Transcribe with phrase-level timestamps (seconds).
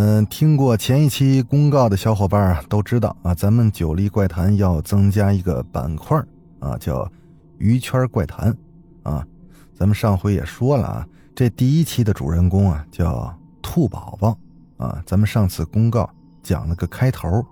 [0.00, 6.16] 嗯，听过前一期公告的小伙伴啊，都知道啊，咱们《九黎怪谈》要增加一个板块
[6.60, 7.10] 啊，叫
[7.58, 8.56] “鱼圈怪谈”
[9.02, 9.26] 啊。
[9.74, 14.38] 咱们上回也说了啊，这第一期的主人公啊叫兔宝宝
[14.76, 15.02] 啊。
[15.04, 16.08] 咱们上次公告
[16.44, 17.44] 讲了个开头，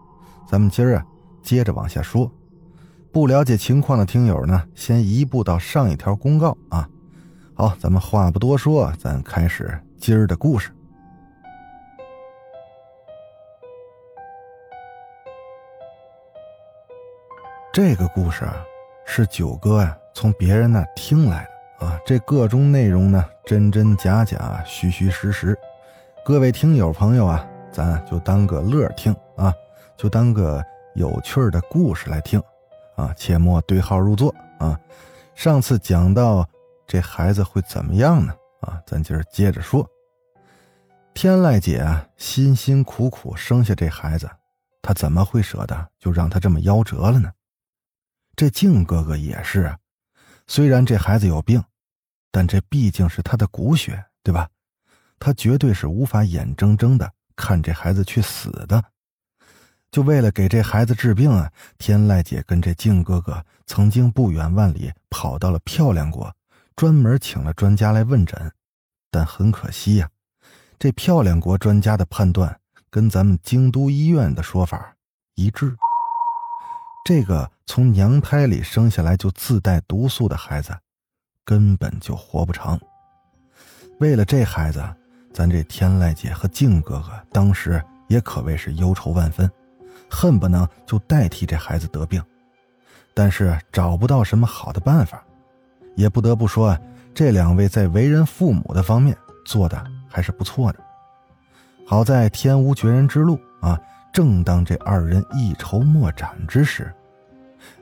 [0.48, 1.04] 咱们今儿啊
[1.42, 2.30] 接着往下说。
[3.10, 6.88] 不了解情况的听友呢，先移步到上一条公告啊。
[7.54, 10.70] 好，咱们话不多说，咱开始今儿的故事。
[17.76, 18.64] 这个故事啊，
[19.04, 21.46] 是九哥呀从别人那听来
[21.78, 22.00] 的啊。
[22.06, 25.54] 这个中内容呢，真真假假，虚虚实实。
[26.24, 29.52] 各位听友朋友啊，咱就当个乐听啊，
[29.94, 32.42] 就当个有趣的故事来听
[32.96, 34.80] 啊，切莫对号入座啊。
[35.34, 36.48] 上次讲到
[36.86, 38.32] 这孩子会怎么样呢？
[38.62, 39.86] 啊，咱今儿接着说。
[41.12, 44.26] 天籁姐，辛辛苦苦生下这孩子，
[44.80, 47.30] 她怎么会舍得就让他这么夭折了呢？
[48.36, 49.78] 这静哥哥也是啊，
[50.46, 51.64] 虽然这孩子有病，
[52.30, 54.46] 但这毕竟是他的骨血，对吧？
[55.18, 58.84] 他绝对是无法眼睁睁的看这孩子去死的。
[59.90, 66.30] 就为了给这孩子治病啊，天籁姐跟这静哥哥曾经不远万里跑到了漂亮国，
[66.74, 68.52] 专门请了专家来问诊。
[69.10, 70.10] 但很可惜呀，
[70.78, 74.94] 这漂亮国专家的判断跟咱们京都医院的说法
[75.36, 75.74] 一致。
[77.06, 80.76] 这个从娘胎里生下来就自带毒素的孩子，
[81.44, 82.76] 根本就活不长。
[84.00, 84.84] 为了这孩子，
[85.32, 89.48] 咱这天籁姐和静哥哥当时也可谓是忧愁万分，
[90.10, 92.20] 恨不能就代替这孩子得病，
[93.14, 95.22] 但是找不到什么好的办法。
[95.94, 96.76] 也不得不说，
[97.14, 100.80] 这两位在为人父母的方面做的还是不错的。
[101.86, 103.80] 好在天无绝人之路啊。
[104.16, 106.90] 正当这二人一筹莫展之时，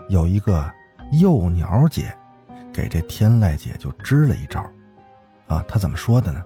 [0.09, 0.69] 有一个
[1.13, 2.13] 幼鸟姐
[2.73, 4.61] 给这天籁姐就支了一招。
[5.47, 6.43] 啊，她怎么说的呢？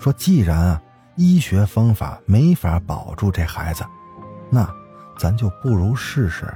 [0.00, 0.82] 说既然啊
[1.14, 3.84] 医学方法没法保住这孩子，
[4.50, 4.68] 那
[5.16, 6.52] 咱就不如试试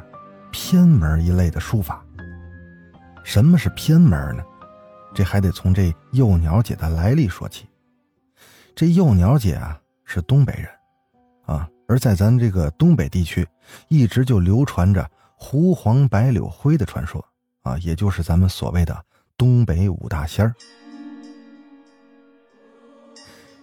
[0.51, 2.05] 偏门一类的术法。
[3.23, 4.43] 什么是偏门呢？
[5.15, 7.69] 这还得从这幼鸟姐的来历说起。
[8.75, 10.69] 这幼鸟姐啊是东北人，
[11.91, 13.45] 而在咱这个东北地区，
[13.89, 17.25] 一直就流传着狐黄白柳灰的传说
[17.63, 18.97] 啊，也就是咱们所谓的
[19.37, 20.55] 东北五大仙儿。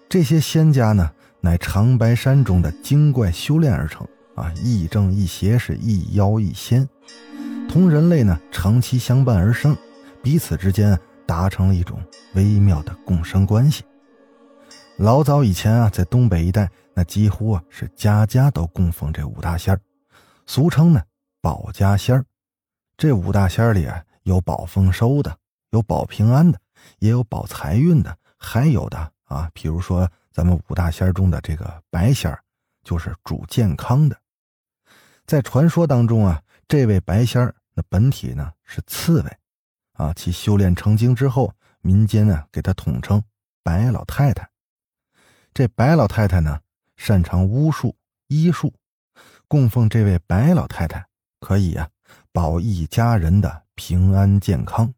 [0.10, 4.06] 这些仙家呢，乃长白山中的精怪修炼而成
[4.36, 6.86] 啊，亦正亦邪，是亦妖亦仙，
[7.70, 9.74] 同人类呢长期相伴而生，
[10.22, 11.98] 彼此之间达成了一种
[12.34, 13.86] 微妙的共生关系。
[14.98, 16.70] 老早以前啊，在东北一带。
[16.98, 19.80] 那几乎啊是家家都供奉这五大仙儿，
[20.48, 21.04] 俗称呢
[21.40, 22.26] 保家仙儿。
[22.98, 25.38] 这五大仙儿里啊，有保丰收的，
[25.70, 26.60] 有保平安的，
[26.98, 32.42] 也有保财运的，还有的啊，比如说咱们五大仙儿中的这个白仙儿，
[32.84, 34.20] 就是主健康的。
[35.28, 39.38] 在传说当中啊，这位白仙儿那本体呢是刺猬，
[39.94, 43.22] 啊，其修炼成精之后，民间呢给他统称
[43.62, 44.50] 白老太太。
[45.54, 46.60] 这白老太太呢。
[46.98, 47.96] 擅长巫术、
[48.28, 48.74] 医术，
[49.48, 51.06] 供奉这位白老太太，
[51.40, 51.88] 可以啊
[52.34, 54.94] 保一家人的平安健康。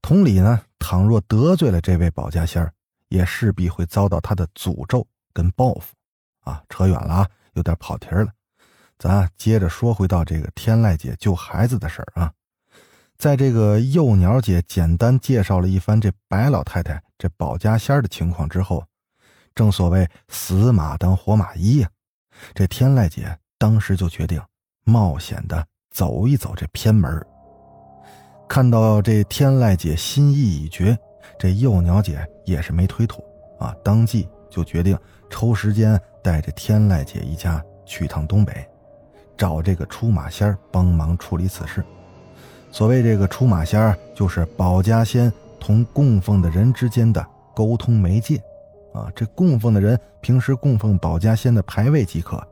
[0.00, 2.72] 同理呢，倘若得罪了这位保家仙儿，
[3.08, 5.94] 也势必会遭到他的诅咒跟报复。
[6.42, 8.28] 啊，扯远了啊，有点跑题了。
[8.98, 12.32] 咱接着说回到这个天籁姐救孩子的事儿啊。
[13.18, 18.84] 在这个幼鸟姐简单介绍了一番这白老太太这保家仙儿的情况之后。
[19.56, 21.88] 正所谓死马当活马医呀，
[22.54, 24.38] 这天籁姐当时就决定
[24.84, 27.26] 冒险的走一走这偏门。
[28.46, 30.94] 看到这天籁姐心意已决，
[31.38, 33.24] 这幼鸟姐也是没推脱
[33.58, 34.96] 啊，当即就决定
[35.30, 38.68] 抽时间带着天籁姐一家去趟东北，
[39.38, 41.82] 找这个出马仙帮忙处理此事。
[42.70, 48.38] 所谓这个出马仙就是保家仙同供奉的人之间的沟通媒介。
[48.96, 52.42] 啊，这供奉的人平时供奉保家仙的牌位即可，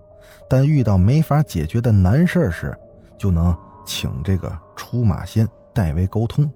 [0.49, 2.77] 但遇到没法解决的难事时，
[3.17, 3.57] 就能
[3.87, 6.51] 请这个出马仙代为沟通，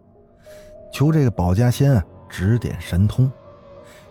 [0.93, 3.31] 求这个保家仙啊指点神通。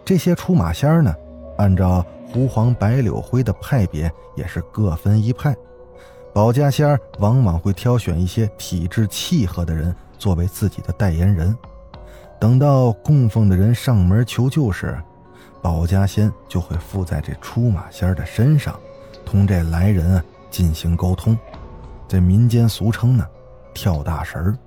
[0.03, 1.13] 这些出马仙呢，
[1.57, 2.03] 按照
[2.33, 5.55] 胡黄白柳灰的派别也是各分一派。
[6.33, 11.55] 保家仙往往会挑选一些体质契合的人作为自己的代言人。
[12.39, 14.95] 等到供奉的人上门求救时，
[15.67, 18.79] 保家仙就会附在这出马仙的身上，
[19.25, 21.37] 同这来人啊进行沟通。
[22.07, 23.27] 这民间俗称呢，
[23.73, 24.57] 跳大神。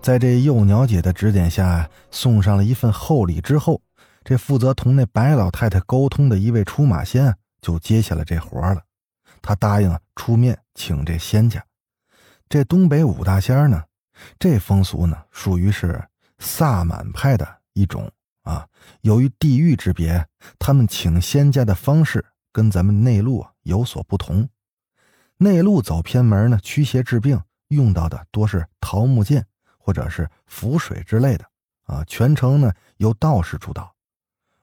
[0.00, 3.82] 在这幼鸟姐的指点下，送上了一份厚礼之后，
[4.24, 8.80] 这负责同那白老太太沟通的一位出马仙就接下了这活了。
[9.42, 11.62] 他答应出面请这仙家。
[12.48, 13.82] 这东北五大仙呢，
[14.38, 16.02] 这风俗呢，属于是。
[16.38, 18.10] 萨满派的一种
[18.42, 18.68] 啊，
[19.00, 20.26] 由于地域之别，
[20.58, 24.48] 他们请仙家的方式跟咱们内陆有所不同。
[25.36, 29.46] 内陆走偏门呢，驱邪治病用到的多是桃木剑
[29.78, 31.44] 或者是符水之类的
[31.84, 33.94] 啊，全程呢由道士主导。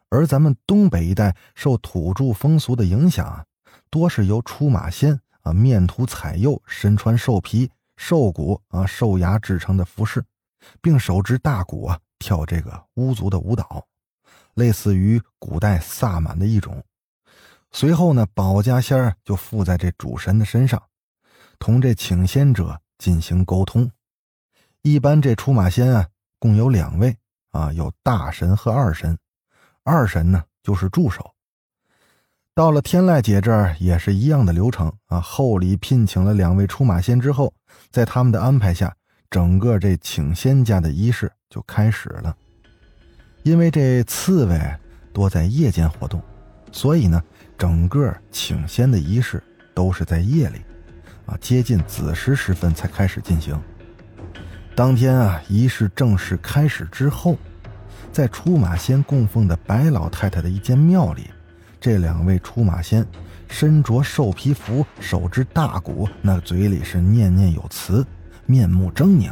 [0.10, 3.46] 而咱们东北一带受土著风俗的影响，
[3.90, 10.24] 多是由出马仙啊面涂彩釉、身穿兽皮、兽骨啊兽牙制成的服饰。
[10.81, 13.88] 并手执大鼓啊，跳这个巫族的舞蹈，
[14.54, 16.83] 类似于古代萨满的一种。
[17.71, 20.81] 随后呢，保家仙儿就附在这主神的身上，
[21.57, 23.89] 同这请仙者进行沟通。
[24.81, 26.07] 一般这出马仙啊，
[26.39, 27.18] 共有两位
[27.51, 29.18] 啊，有大神和二神。
[29.83, 31.33] 二神呢，就是助手。
[32.56, 35.21] 到了天籁姐这儿也是一样的流程啊。
[35.21, 37.54] 厚礼聘请了两位出马仙之后，
[37.89, 38.95] 在他们的安排下。
[39.30, 42.36] 整个这请仙家的仪式就开始了，
[43.44, 44.60] 因为这刺猬
[45.14, 46.20] 多在夜间活动，
[46.72, 47.22] 所以呢，
[47.56, 49.44] 整个请仙的仪式
[49.76, 50.62] 都是在夜里，
[51.28, 53.56] 啊，接近子时时分才开始进行。
[54.76, 57.38] 当天啊，仪式正式开始之后，
[58.12, 61.30] 在出马仙供奉的白老太太的一间庙里，
[61.80, 63.06] 这两位出马仙
[63.48, 68.04] 身着兽皮服，手执大鼓，那嘴里是念念有词。
[68.50, 69.31] 面目狰狞，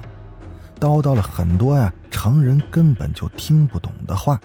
[0.79, 4.39] 叨叨了很多呀，常人根本就听不懂的话。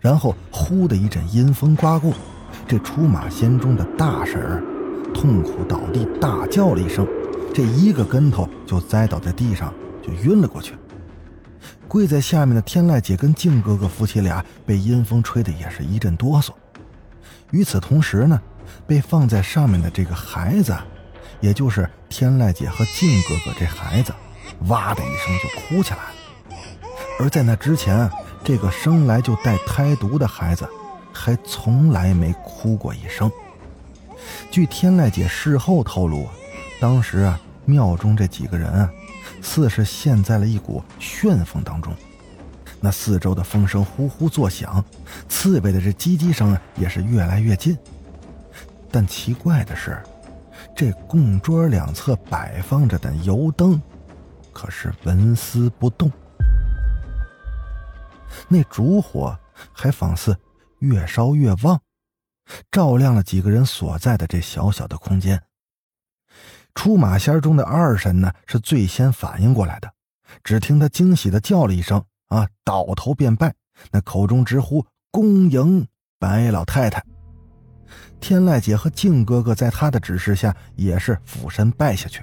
[0.00, 2.12] 然后，呼的一阵阴风刮过，
[2.66, 4.64] 这出马仙中的大婶儿
[5.14, 7.06] 痛苦倒地，大叫了一声，
[7.54, 10.74] 这一个跟头就栽倒在地上，就晕了过去。
[11.86, 16.50] 跪在下面的天籁姐跟静哥哥夫妻俩被阴风吹得也是一阵哆嗦。
[17.52, 18.42] 与此同时呢，
[18.88, 20.74] 被放在上面的这个孩子。
[21.40, 24.14] 也就是天籁姐和静哥哥这孩子，
[24.68, 26.56] 哇的一声就哭起来了。
[27.18, 28.08] 而在那之前，
[28.44, 30.64] 这个生来就带胎毒的孩子，
[31.12, 33.28] 还从来没哭过一声。
[34.48, 36.28] 据天籁姐事后透露，
[36.80, 38.88] 当时啊，庙中这几个人啊，
[39.42, 41.92] 似是陷在了一股旋风当中，
[42.78, 44.84] 那四周的风声呼呼作响，
[45.28, 47.76] 刺猬的这叽叽声也是越来越近。
[48.88, 50.00] 但奇怪的是。
[50.76, 53.80] 这供桌两侧摆放着的油灯，
[54.52, 56.10] 可是纹丝不动。
[58.48, 59.38] 那烛火
[59.72, 60.36] 还仿似
[60.80, 61.80] 越烧越旺，
[62.72, 65.40] 照亮了几个人所在的这小小的空间。
[66.74, 69.92] 出马仙中的二神呢，是最先反应过来的。
[70.42, 73.54] 只听他惊喜的叫了一声：“啊！”倒头便拜，
[73.92, 75.86] 那口中直呼：“恭迎
[76.18, 77.00] 白老太太。”
[78.24, 82.22] 天籁姐和静哥哥在他的指示下，也是俯身拜下去。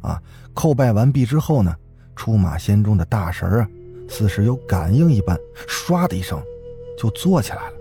[0.00, 0.18] 啊，
[0.54, 1.76] 叩拜完毕之后呢，
[2.16, 3.68] 出马仙中的大神啊，
[4.08, 6.42] 似是有感应一般，唰的一声，
[6.98, 7.72] 就坐起来了。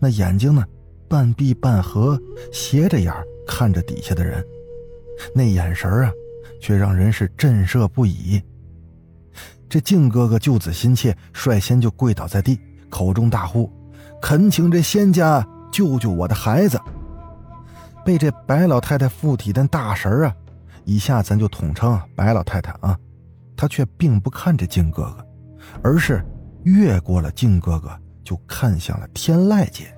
[0.00, 0.64] 那眼睛呢，
[1.06, 2.18] 半闭半合，
[2.50, 3.12] 斜着眼
[3.46, 4.42] 看着底下的人，
[5.34, 6.10] 那眼神啊，
[6.62, 8.40] 却让人是震慑不已。
[9.68, 13.70] 这静哥哥救子心切，率先就跪倒在地，口中大呼，
[14.22, 15.46] 恳请这仙家。
[15.76, 16.80] 救救我的孩子！
[18.02, 20.34] 被这白老太太附体的大神啊，
[20.86, 22.98] 以下咱就统称白老太太啊。
[23.54, 25.26] 她却并不看这靖哥哥，
[25.82, 26.24] 而是
[26.62, 29.94] 越过了靖哥哥，就看向了天籁姐。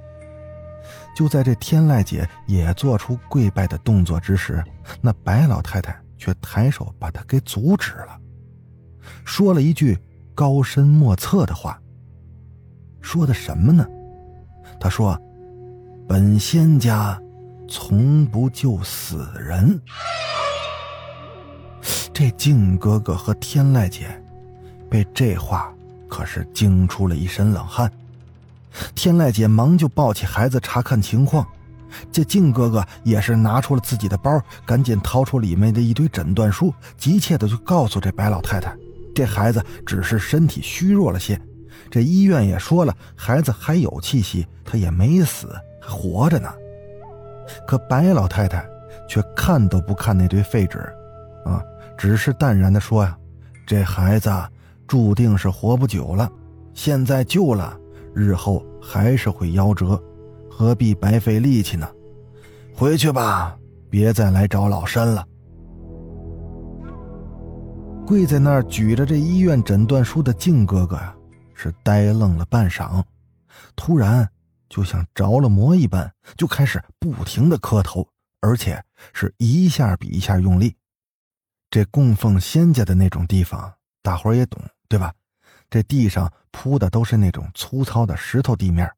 [1.14, 4.60] 就在这天籁姐也做出跪拜的动作之时，
[5.00, 8.18] 那白老太太却抬手把她给阻止了，
[9.24, 9.96] 说了一句
[10.34, 11.80] 高深莫测的话。
[13.00, 13.86] 说的什么呢？
[14.80, 15.16] 她说。
[16.08, 17.20] 本仙家
[17.68, 19.78] 从不救死人。
[22.14, 24.08] 这静哥哥和天籁姐
[24.88, 25.70] 被这话
[26.08, 27.92] 可是惊出了一身冷汗。
[28.94, 31.46] 天籁姐忙就抱起孩子查看情况，
[32.10, 38.74] 这静哥哥也是拿出了自己的包，赶紧掏出里面的一堆诊断书，急切的就告诉这白老太太，
[39.14, 41.38] 这孩子只是身体虚弱了些，
[41.90, 45.54] 这医院也说了，孩子还有气息，他也没死，
[45.88, 46.48] 活着呢。
[47.66, 48.64] 可白老太太
[49.08, 50.78] 却看都不看那堆废纸，
[51.44, 51.62] 啊，
[51.96, 53.16] 只是淡然的说呀
[53.66, 54.30] ：“这孩子
[54.86, 56.30] 注定是活不久了，
[56.74, 57.76] 现在救了。”
[58.14, 60.02] 日后还是会夭折，
[60.50, 61.88] 何必白费力气呢？
[62.74, 63.56] 回去吧，
[63.88, 65.24] 别再来找老身了。
[68.04, 71.14] 跪在那儿举着这医院诊断书的静哥哥呀，
[71.54, 73.02] 是呆愣了半晌，
[73.76, 74.28] 突然
[74.68, 78.08] 就像着了魔一般，就开始不停的磕头，
[78.40, 80.76] 而且是一下比一下用力。
[81.70, 85.12] 这供奉仙家的那种地方，大伙儿也懂，对吧？
[85.70, 88.90] 这地上铺的都是那种粗糙的石头地面，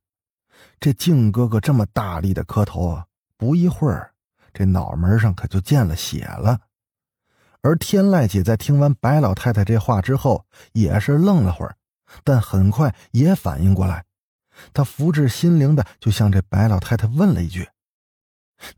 [0.79, 3.03] 这静哥哥这么大力的磕头，
[3.37, 4.12] 不一会儿，
[4.53, 6.61] 这脑门上可就见了血了。
[7.62, 11.77] 而天籁姐在听完白老太太这话之后，也是愣了会儿，
[12.23, 14.05] 但很快也反应过来，
[14.73, 17.69] 他福至心灵的就向这白老太太问了一句：“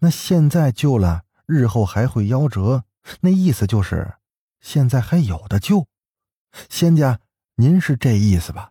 [0.00, 2.84] 那现在救了，日后还会夭折？
[3.20, 4.14] 那意思就是
[4.60, 5.86] 现在还有的救？
[6.68, 7.20] 仙家。”
[7.56, 8.70] 您是这意思吧？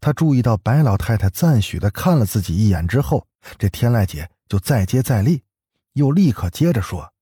[0.00, 5.44] 他注意到白老太太赞许的看了自己一眼之后，这天籁姐就再接再厉，
[5.92, 7.12] 又立刻接着说：“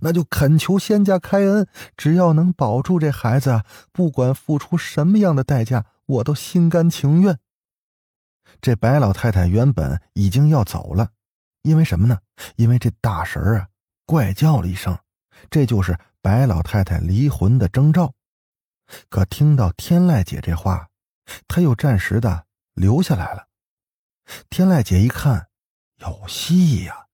[0.00, 7.38] 那就恳求仙家开恩，只要能保住这孩子，不管付出什么样的代价，我都心甘情愿。”
[8.60, 11.10] 这白老太太原本已经要走了，
[11.62, 12.18] 因为什么呢？
[12.56, 13.68] 因为这大神啊
[14.04, 14.98] 怪叫了一声，
[15.50, 18.12] 这就是白老太太离魂的征兆。
[19.08, 20.88] 可听到天籁姐这话，
[21.46, 23.46] 他又暂时的留下来了。
[24.48, 25.48] 天籁姐一看
[25.98, 27.06] 有戏呀，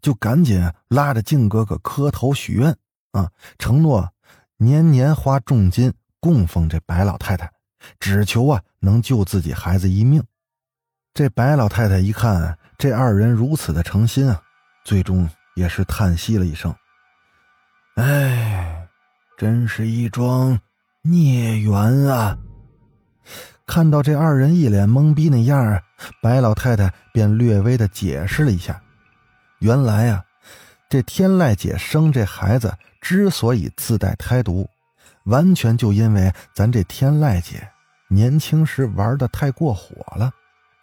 [0.00, 2.76] 就赶紧拉着靖哥哥磕头许愿
[3.12, 4.12] 啊，承诺
[4.56, 7.52] 年年花重金供奉这白老太太，
[7.98, 10.22] 只求啊能救自己孩子一命。
[11.16, 14.38] 这白老太太一看这二人如此的诚心啊，
[14.84, 16.74] 最终也是叹息了一声
[17.96, 18.86] ：“哎，
[19.38, 20.60] 真是一桩。”
[21.00, 21.74] 孽缘
[22.06, 22.36] 啊！
[23.66, 25.82] 看到这二人一脸懵逼那样儿，
[26.20, 28.78] 白老太太便略微的解释了一下：
[29.60, 30.22] 原来啊，
[30.90, 34.68] 这天籁姐生这孩子之所以自带胎毒，
[35.24, 37.66] 完全就因为咱这天籁姐
[38.08, 40.30] 年轻时玩的太过火了，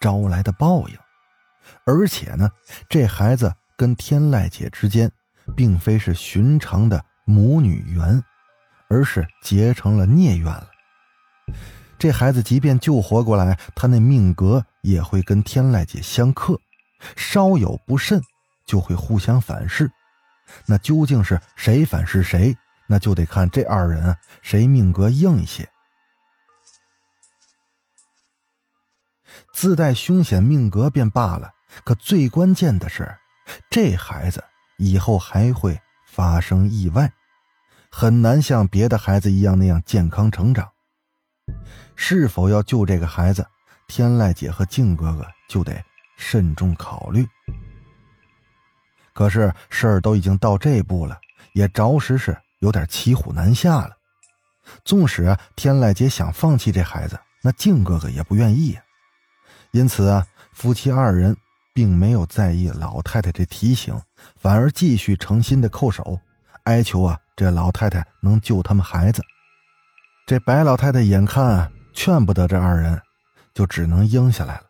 [0.04, 0.98] 招来的报应。
[1.86, 2.50] 而且呢，
[2.90, 5.10] 这孩子跟天籁姐之间，
[5.56, 8.22] 并非是寻常的母女缘。
[8.90, 10.68] 而是结成了孽缘了。
[11.98, 16.60] 这孩子即便救活过来，他那命格也会跟天籁姐相克，
[17.16, 18.22] 稍有不慎
[18.68, 19.90] 就会互相反噬。
[20.68, 22.56] 那究竟是谁反噬谁？
[22.86, 25.68] 那就得看这二人谁命格硬一些。
[29.54, 31.54] 自带凶险命格便罢了，
[31.86, 33.16] 可最关键的是，
[33.70, 34.44] 这孩子
[34.78, 37.14] 以后还会发生意外。
[37.90, 40.68] 很难像别的孩子一样那样健康成长。
[41.96, 43.46] 是否要救这个孩子，
[43.88, 45.82] 天籁姐和静哥哥就得
[46.18, 47.26] 慎重考虑。
[49.14, 51.20] 可是事儿都已经到这步了，
[51.54, 53.96] 也着实是有点骑虎难下了。
[54.84, 58.83] 纵使天籁姐想放弃这孩子，那静哥哥也不愿意呀。
[59.74, 61.36] 因此啊，夫妻二人
[61.74, 64.00] 并没有在意老太太这提醒，
[64.38, 66.20] 反而继续诚心的叩首。
[66.65, 69.22] 哀求啊，这老太太能救他们孩子。
[70.27, 73.01] 这白老太太眼看啊劝不得这二人，
[73.56, 74.63] 就只能应下来了。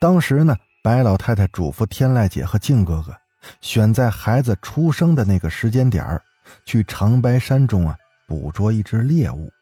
[0.00, 3.14] 当时呢，白老太太嘱咐天籁姐和静哥哥，
[3.60, 6.18] 选在孩子出生的那个时间点
[6.64, 7.94] 去长白山中啊
[8.26, 9.52] 捕捉一只猎物，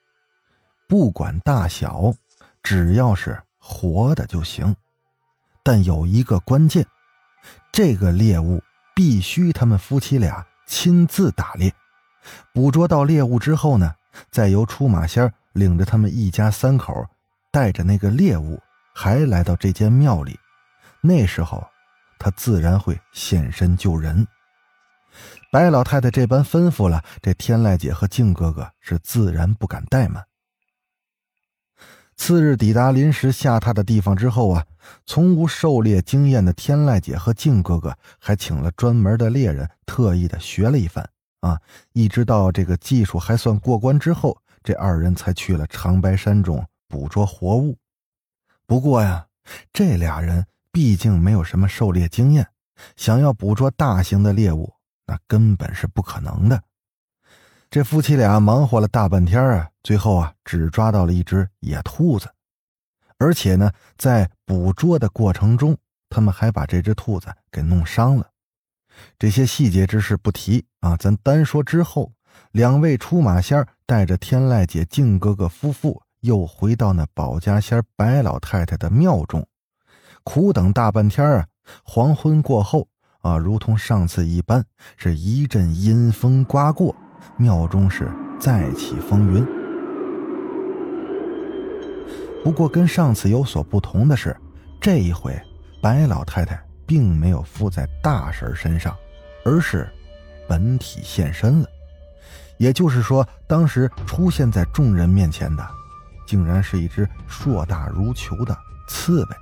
[0.89, 2.15] 不管大小，
[2.63, 4.75] 只要是活的就行。
[5.63, 6.85] 但有一个关键，
[7.73, 8.61] 这个猎物
[8.95, 10.45] 必须他们夫妻俩。
[10.65, 11.71] 亲自打猎，
[12.55, 13.95] 捕捉到猎物之后呢，
[14.31, 17.07] 再由出马仙领着他们一家三口，
[17.51, 18.59] 带着那个猎物，
[18.95, 20.39] 还来到这间庙里。
[21.03, 21.63] 那时候，
[22.19, 24.27] 他自然会现身救人。
[25.51, 30.25] 白老太太这般吩咐了，这天籁姐和静哥哥是自然不敢怠慢。
[32.17, 34.65] 次日抵达临时下榻的地方之后啊，
[35.05, 41.09] 从无狩猎经验的天籁姐和静哥哥还请了专门的猎人，特意的学了一番
[41.41, 41.59] 啊，
[41.93, 47.77] 一直到这个技术还算过关之后，这二人才去了长白山中捕捉活物。
[48.67, 49.27] 不过呀，
[49.73, 52.47] 这俩人毕竟没有什么狩猎经验，
[52.97, 54.73] 想要捕捉大型的猎物，
[55.07, 56.63] 那根本是不可能的。
[57.73, 62.29] 这夫妻俩忙活了大半天啊，最后啊，只抓到了一只野兔子，
[63.17, 65.75] 而且呢，在捕捉的过程中，
[66.11, 68.29] 他们还把这只兔子给弄伤了。
[69.19, 72.13] 这些细节之事不提啊，咱单说之后，
[72.51, 79.47] 两位出马仙带着天籁姐、静哥哥夫妇又回到那保家仙白老太太的庙中，
[80.25, 81.47] 苦等大半天啊，
[81.83, 82.87] 黄昏过后
[83.23, 84.63] 啊，如同上次一般，
[84.99, 86.95] 是一阵阴风刮过。
[87.37, 89.47] 庙中是再起风云，
[92.43, 94.37] 不过跟上次有所不同的是，
[94.81, 95.41] 这一回
[95.81, 98.97] 白老太太并没有附在大神身上，
[99.45, 99.89] 而是
[100.49, 101.69] 本体现身了。
[102.59, 105.67] 也就是说，当时出现在众人面前的，
[106.27, 109.37] 竟然是一只硕大如球的刺猬。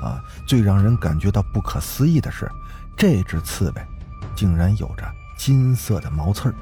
[0.00, 2.48] 啊，最让人感觉到不可思议的是，
[2.96, 3.82] 这只刺猬
[4.34, 5.04] 竟然有着
[5.36, 6.54] 金色的毛刺儿。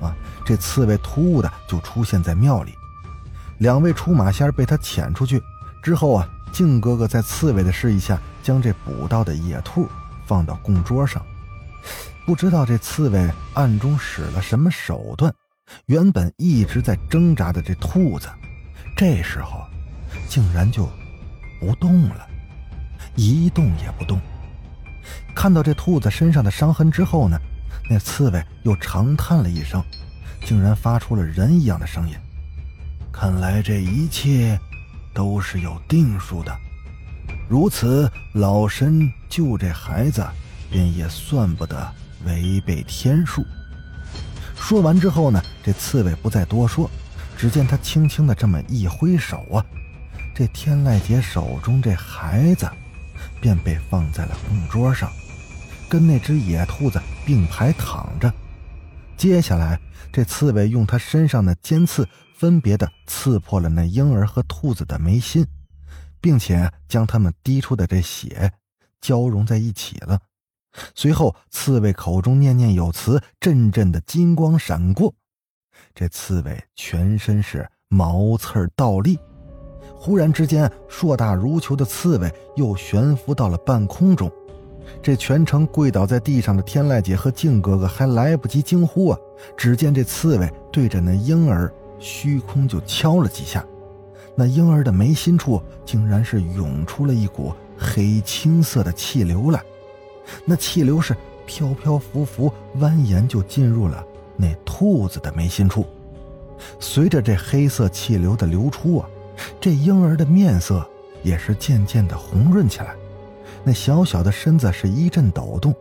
[0.00, 0.14] 啊！
[0.44, 2.74] 这刺猬突兀的就出现在庙里，
[3.58, 5.42] 两位出马仙被他遣出去
[5.82, 9.88] 之后啊，静哥哥在刺猬的示意下，将这捕到的野兔
[10.26, 11.24] 放到供桌上。
[12.26, 15.32] 不知道这刺猬暗中使了什么手段，
[15.86, 18.28] 原本一直在挣扎的这兔子，
[18.96, 19.64] 这时候
[20.28, 20.88] 竟然就
[21.60, 22.26] 不动了，
[23.16, 24.20] 一动也不动。
[25.34, 27.38] 看到这兔子身上的伤痕之后呢？
[27.92, 29.82] 那刺猬又长叹了一声，
[30.46, 32.14] 竟然发出了人一样的声音。
[33.12, 34.56] 看来这一切
[35.12, 36.56] 都是有定数的，
[37.48, 40.24] 如此老身救这孩子，
[40.70, 41.92] 便也算不得
[42.24, 43.44] 违背天数。
[44.54, 46.88] 说完之后呢，这刺猬不再多说，
[47.36, 49.66] 只见他轻轻的这么一挥手啊，
[50.32, 52.70] 这天籁姐手中这孩子
[53.40, 55.10] 便被放在了供桌上。
[55.88, 58.32] 跟那只野兔子并排躺着，
[59.16, 59.80] 接下来
[60.12, 65.46] 这刺猬用它身上的尖刺分别的刺破了那婴儿和兔子的眉心，
[66.20, 68.52] 并且将它们滴出的这血
[69.00, 70.20] 交融在一起了。
[70.94, 75.14] 随后，刺猬口中念念有词，阵阵的金光闪过，
[75.94, 79.18] 这刺猬全身是毛刺倒立。
[79.96, 84.30] 忽然之间，硕大如球的刺猬又悬浮到了半空中。
[85.02, 89.18] 这全程跪倒在地上的天籁姐和静哥哥还来不及惊呼啊！
[89.56, 93.64] 只见这刺猬对着那婴儿虚空就敲了几下，
[94.34, 99.62] 那婴儿的眉心处竟然是涌出了一股黑青色的气流来，
[100.44, 104.04] 那气流是飘飘浮浮蜿蜒就进入了
[104.36, 105.86] 那兔子的眉心处。
[106.78, 109.08] 随着这黑色气流的流出啊，
[109.58, 110.86] 这婴儿的面色
[111.22, 112.94] 也是渐渐的红润起来。
[113.64, 115.74] 那小小的身子是一阵抖动，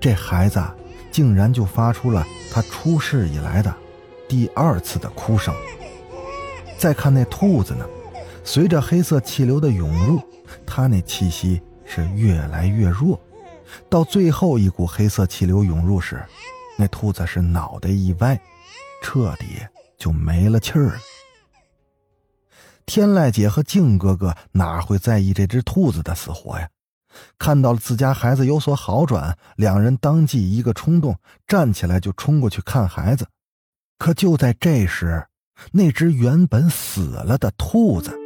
[0.00, 0.62] 这孩子
[1.10, 3.74] 竟然就发出了他出世以来的
[4.28, 5.54] 第二次的哭声。
[6.76, 7.86] 再看那兔子呢，
[8.42, 10.20] 随着黑色气流的涌入，
[10.66, 13.20] 它那气息是越来越弱，
[13.88, 16.24] 到最后一股黑色气流涌入时，
[16.76, 18.40] 那兔子是脑袋一歪，
[19.02, 19.58] 彻底
[19.96, 20.98] 就没了气儿了。
[22.86, 26.68] 天籁姐和静哥哥哪会在意这只兔子的死活呀？
[27.38, 33.26] 看到了自家孩子有所好转，两人当即一个冲动，站起来就冲过去看孩子。
[33.98, 35.26] 可就在这时，
[35.72, 38.16] 那只原本死了的兔子，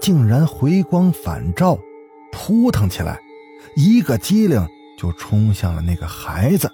[0.00, 1.78] 竟然回光返照，
[2.32, 3.18] 扑腾起来，
[3.76, 4.66] 一个机灵
[4.98, 6.70] 就冲向了那个孩子。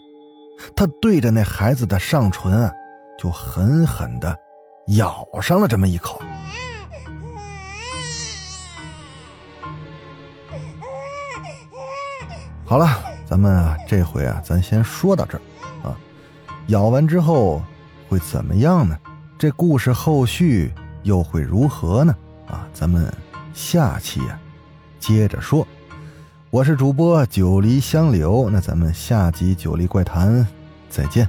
[0.76, 2.72] 他对着那孩子的上唇啊，
[3.18, 4.36] 就狠狠的
[4.96, 6.20] 咬上了这么一口。
[12.68, 12.86] 好了，
[13.24, 15.96] 咱们啊，这回啊，咱先说到这儿啊。
[16.66, 17.62] 咬完之后
[18.10, 18.94] 会怎么样呢？
[19.38, 20.70] 这故事后续
[21.02, 22.14] 又会如何呢？
[22.46, 23.10] 啊，咱们
[23.54, 24.38] 下期啊
[25.00, 25.66] 接着说。
[26.50, 30.40] 我是主播九黎香柳，那咱们下集《九黎怪谈》
[30.90, 31.26] 再见。